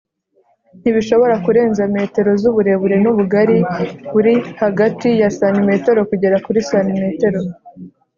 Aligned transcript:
ntibishobora 0.81 1.35
kurenza 1.45 1.83
m 1.93 1.95
z’uburebure 2.41 2.95
n’ubugali 3.03 3.57
buri 4.13 4.33
hagati 4.61 5.07
ya 5.21 5.29
cm 5.39 5.67
kugera 6.09 6.35
kuri 6.45 6.59
cm 6.69 7.35